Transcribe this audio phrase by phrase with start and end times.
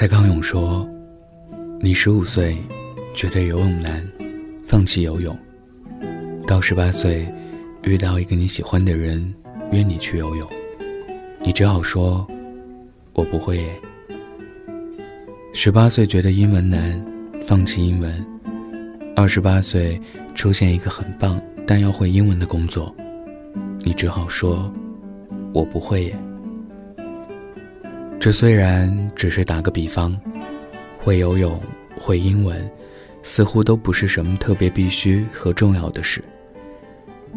[0.00, 0.88] 蔡康永说
[1.78, 2.56] ：“你十五岁
[3.12, 4.02] 觉得游泳难，
[4.64, 5.36] 放弃游泳；
[6.46, 7.30] 到十八岁
[7.82, 9.22] 遇到一个你喜欢的人
[9.72, 10.48] 约你去游泳，
[11.44, 12.26] 你只好说
[13.12, 13.62] ：‘我不会。’
[15.52, 16.98] 十八岁觉得英文难，
[17.44, 18.10] 放弃英文；
[19.14, 20.00] 二十八岁
[20.34, 22.90] 出现一个很棒但要会英文的工作，
[23.80, 24.72] 你只好说
[25.52, 26.18] ：‘我不会。’耶。”
[28.20, 30.14] 这虽然只是打个比方，
[30.98, 31.58] 会游泳、
[31.96, 32.70] 会英文，
[33.22, 36.22] 似乎都不是什么特别必须和重要的事。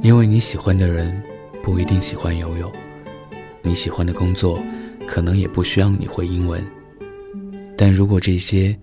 [0.02, 1.24] 因为你喜欢的人
[1.64, 2.70] 不一定喜欢游泳，
[3.62, 4.62] 你喜欢的工作
[5.08, 6.62] 可能也不需要你会英文。
[7.78, 8.78] 但如果这些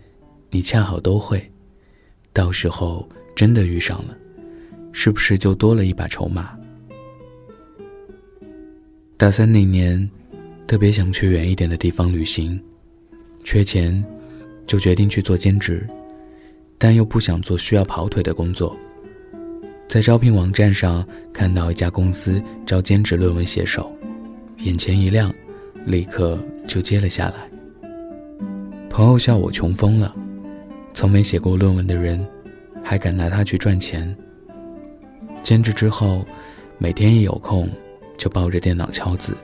[0.49, 1.53] 你恰好都会，
[2.33, 4.17] 到时候真的遇上了，
[4.91, 6.57] 是不是就多了一把筹码？
[9.19, 10.11] 大三那年。
[10.71, 12.57] 特别想去远一点的地方旅行，
[13.43, 14.05] 缺钱，
[14.69, 15.85] 就决定去做兼职，
[16.79, 18.77] 但又不想做需要跑腿的工作。
[19.89, 23.91] 在招聘网站上看到一家公司招兼职论文写手，
[24.59, 25.35] 眼前一亮，
[25.87, 27.51] 立刻就接了下来。
[28.89, 30.15] 朋友笑我穷疯了，
[30.95, 32.25] 从没写过论文的人，
[32.81, 34.17] 还敢拿它去赚钱。
[35.43, 36.25] 兼职之后，
[36.79, 37.69] 每天一有空，
[38.17, 39.37] 就抱着电脑敲字。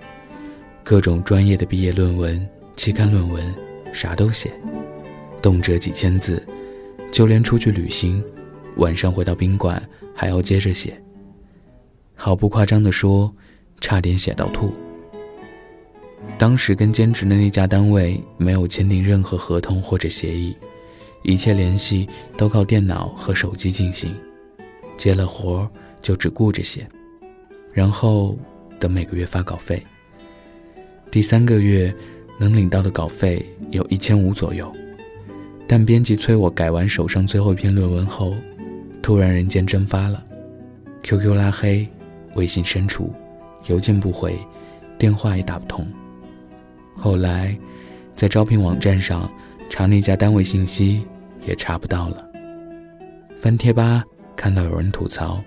[0.88, 3.52] 各种专业的毕业论文、期刊论文，
[3.92, 4.52] 啥都写，
[5.42, 6.40] 动辄几千字，
[7.10, 8.22] 就连出去旅行，
[8.76, 9.82] 晚上回到宾馆
[10.14, 10.96] 还要接着写。
[12.14, 13.34] 毫不夸张地说，
[13.80, 14.72] 差点写到吐。
[16.38, 20.56] 当时跟兼职的那家单位没有签订任何合同或者协议，
[21.24, 24.14] 一切联系都靠电脑和手机进行，
[24.96, 25.68] 接了活
[26.00, 26.88] 就只顾着写，
[27.72, 28.38] 然后
[28.78, 29.84] 等每个月发稿费。
[31.16, 31.90] 第三个月，
[32.36, 34.70] 能领到的稿费有一千五左右，
[35.66, 38.34] 但编辑催我改完手上最后一篇论文后，
[39.00, 40.22] 突然人间蒸发了
[41.04, 41.88] ，QQ 拉黑，
[42.34, 43.10] 微信删除，
[43.64, 44.38] 邮件不回，
[44.98, 45.88] 电话也打不通。
[46.94, 47.56] 后来，
[48.14, 49.26] 在招聘网站上
[49.70, 51.02] 查那家单位信息，
[51.46, 52.30] 也查不到了。
[53.38, 54.04] 翻贴吧
[54.36, 55.42] 看到有人吐槽，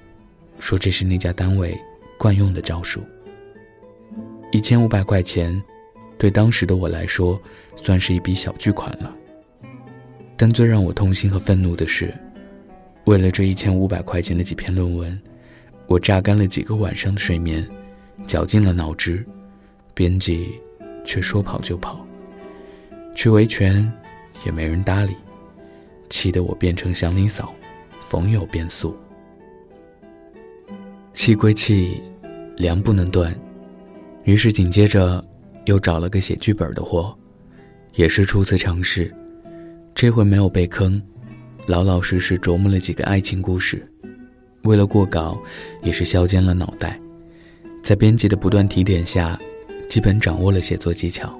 [0.58, 1.80] 说这是那家单位
[2.18, 3.04] 惯用的招数。
[4.52, 5.62] 一千五百块钱，
[6.19, 7.41] 对当时的我来说，
[7.78, 9.16] 算是一笔小巨款了。
[10.35, 12.13] 但最让我痛心和愤怒的是，
[13.06, 15.19] 为了这一千五百块钱的几篇论文，
[15.88, 17.68] 我榨干了几个晚上的睡眠，
[18.28, 19.25] 绞尽了脑汁，
[19.94, 20.50] 编辑
[21.06, 22.06] 却说跑就跑，
[23.16, 23.91] 去维权
[24.46, 25.16] 也没人搭理，
[26.09, 27.53] 气得我变成祥林嫂，
[28.01, 28.96] 逢有变素。
[31.13, 32.01] 气归气，
[32.57, 33.34] 粮不能断。
[34.24, 35.25] 于是紧接着，
[35.69, 37.16] 又找了个写剧本的活，
[37.94, 39.13] 也是初次尝试，
[39.94, 41.00] 这回没有被坑，
[41.68, 43.88] 老老实实琢磨了几个爱情故事，
[44.63, 45.40] 为了过稿，
[45.84, 47.00] 也是削尖了脑袋，
[47.84, 49.40] 在编辑的不断提点下，
[49.88, 51.40] 基本掌握了写作技巧。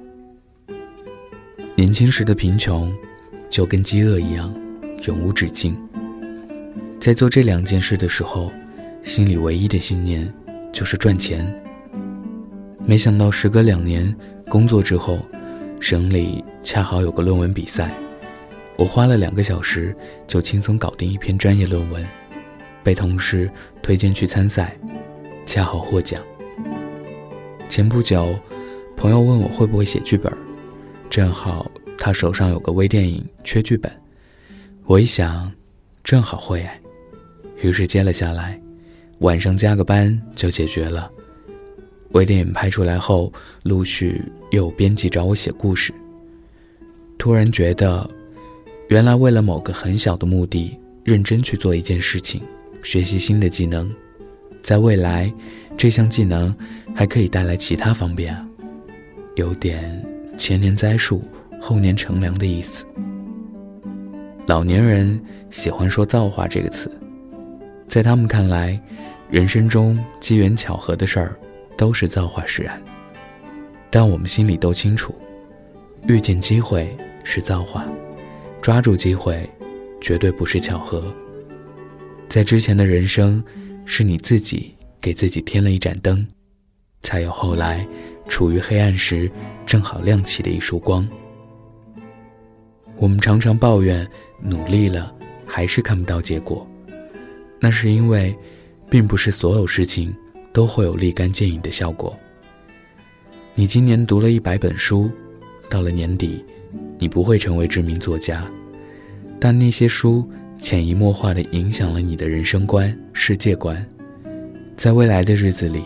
[1.76, 2.96] 年轻时的贫穷，
[3.50, 4.54] 就跟饥饿一样，
[5.08, 5.76] 永无止境。
[7.00, 8.52] 在做这两件事的时候，
[9.02, 10.32] 心里唯一的信念
[10.72, 11.52] 就是赚钱。
[12.90, 14.12] 没想到时隔两年
[14.48, 15.20] 工作之后，
[15.80, 17.94] 省里恰好有个论文比赛，
[18.78, 19.96] 我花了两个小时
[20.26, 22.04] 就轻松搞定一篇专业论文，
[22.84, 23.48] 被同事
[23.84, 24.76] 推荐去参赛，
[25.46, 26.20] 恰好获奖。
[27.70, 28.36] 前不久，
[28.98, 30.34] 朋友问我会不会写剧本，
[31.12, 33.92] 正好他手上有个微电影缺剧本，
[34.86, 35.52] 我一想，
[36.04, 36.82] 正好会哎，
[37.62, 38.60] 于是接了下来，
[39.20, 41.08] 晚上加个班就解决了。
[42.12, 43.32] 微电影拍出来后，
[43.64, 44.22] 陆续
[44.52, 45.94] 又有编辑找我写故事。
[47.18, 48.10] 突然觉得，
[48.88, 52.42] 原来为了某个很小的目的，认真去做一件事情，
[52.82, 53.92] 学习新的技能，
[54.62, 55.32] 在未来，
[55.78, 56.56] 这项技能
[56.96, 58.48] 还可以带来其他方便啊，
[59.36, 60.04] 有点
[60.38, 61.24] 前年栽树，
[61.62, 62.86] 后年乘凉的意思。
[64.48, 65.22] 老年人
[65.52, 66.90] 喜欢说“造化”这个词，
[67.88, 68.82] 在他们看来，
[69.30, 71.38] 人生中机缘巧合的事儿。
[71.80, 72.78] 都是造化使然，
[73.90, 75.16] 但我们心里都清楚，
[76.10, 76.94] 遇见机会
[77.24, 77.88] 是造化，
[78.62, 79.50] 抓住机会，
[80.02, 81.02] 绝对不是巧合。
[82.28, 83.42] 在之前的人生，
[83.86, 86.28] 是你自己给自己添了一盏灯，
[87.02, 87.88] 才有后来
[88.28, 89.32] 处于黑暗时
[89.66, 91.08] 正好亮起的一束光。
[92.98, 94.06] 我们常常抱怨
[94.42, 95.16] 努力了
[95.46, 96.70] 还是看不到结果，
[97.58, 98.36] 那是因为，
[98.90, 100.14] 并不是所有事情。
[100.52, 102.18] 都会有立竿见影的效果。
[103.56, 105.10] 你今年读了一百本书，
[105.70, 106.44] 到了年底，
[106.98, 108.50] 你不会成为知名作家，
[109.40, 113.86] 但那些书潜移默化的影响了你的人生观、世界观，
[114.78, 115.84] 在未来的日子里，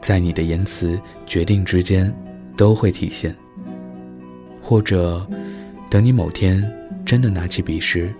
[0.00, 2.12] 在你的言辞决定之间，
[2.56, 3.34] 都会体现。
[4.60, 5.24] 或者，
[5.88, 6.60] 等你某天
[7.04, 8.12] 真的拿起笔时，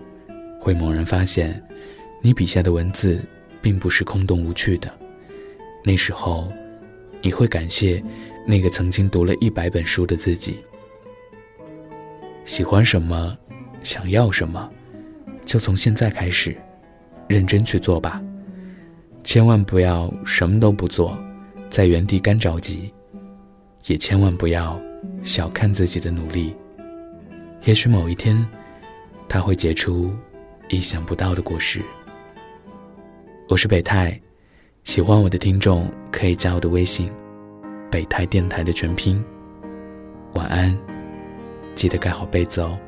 [0.60, 1.60] 会猛然发现，
[2.22, 3.20] 你笔下的文字
[3.60, 4.88] 并不是空洞无趣的。
[5.86, 6.52] 那时候，
[7.22, 8.02] 你会感谢
[8.44, 10.58] 那个曾经读了一百本书的自己。
[12.44, 13.38] 喜欢什么，
[13.84, 14.68] 想要什么，
[15.44, 16.56] 就从现在开始，
[17.28, 18.20] 认真去做吧。
[19.22, 21.16] 千万不要什么都不做，
[21.70, 22.92] 在原地干着急。
[23.86, 24.80] 也千万不要
[25.22, 26.52] 小看自己的努力。
[27.62, 28.44] 也许某一天，
[29.28, 30.12] 它会结出
[30.68, 31.80] 意想不到的果实。
[33.48, 34.20] 我是北泰，
[34.86, 37.10] 喜欢我的听众可以加我的微信
[37.90, 39.22] “北泰电台”的全拼。
[40.34, 40.74] 晚安。
[41.74, 42.78] 记得盖好被子哦。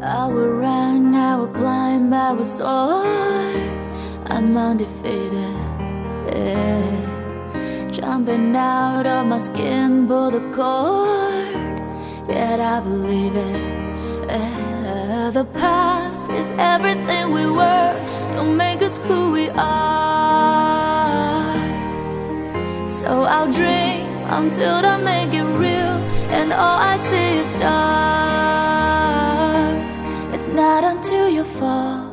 [0.00, 3.04] I will run, I will climb, I will soar.
[4.30, 5.52] I'm undefeated.
[6.32, 6.86] Yeah.
[7.92, 11.52] Jumping out of my skin, pull the cord.
[12.30, 14.26] Yet I believe it.
[14.26, 15.30] Yeah.
[15.32, 17.94] The past is everything we were.
[18.32, 20.71] Don't make us who we are.
[23.12, 24.08] So I'll dream
[24.40, 25.96] until I make it real,
[26.38, 27.92] and all I see is stars
[30.34, 32.08] It's not until you fall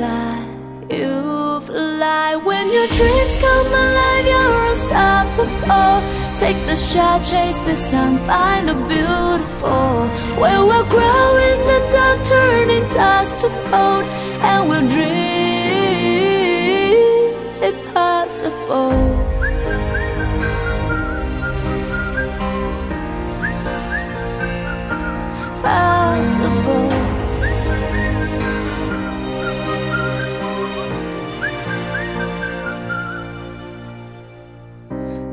[0.00, 0.46] that
[0.90, 2.36] you fly.
[2.48, 6.00] When your dreams come alive, you're unstoppable.
[6.42, 10.08] Take the shot, chase the sun, find the beautiful.
[10.40, 14.04] Where we'll grow in the dark, turning dust to gold,
[14.48, 16.47] and we'll dream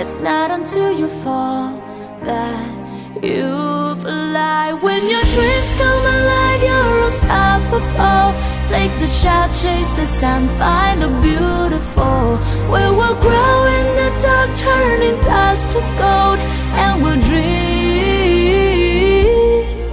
[0.00, 1.76] It's not until you fall
[2.22, 4.72] that you fly.
[4.72, 8.32] When your dreams come alive, you're unstoppable.
[8.66, 12.38] Take the shot, chase the sun, find the beautiful.
[12.72, 16.38] We will grow in the dark, turning dust to gold,
[16.80, 17.60] and we'll dream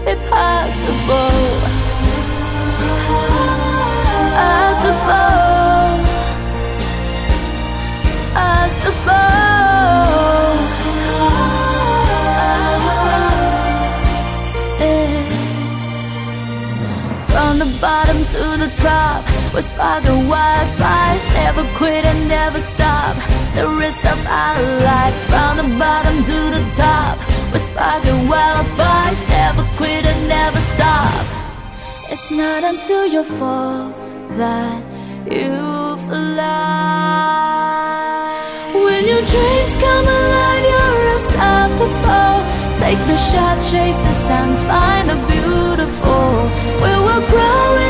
[0.08, 1.77] impossible.
[18.82, 19.24] Top.
[19.54, 23.16] We're sparking wildfires Never quit and never stop.
[23.56, 27.18] The rest of our lives From the bottom to the top.
[27.52, 31.26] We're sparking wildfires Never quit and never stop.
[32.10, 33.92] It's not until you fall
[34.38, 34.82] That
[35.26, 37.16] you've fly
[38.74, 42.38] When your dreams come alive You're unstoppable
[42.88, 46.48] Take the shot, chase the sun, find the beautiful.
[46.84, 47.87] We will grow